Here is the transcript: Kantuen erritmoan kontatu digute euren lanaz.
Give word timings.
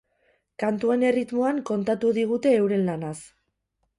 Kantuen 0.63 1.03
erritmoan 1.09 1.59
kontatu 1.69 2.11
digute 2.17 2.57
euren 2.63 2.89
lanaz. 2.91 3.15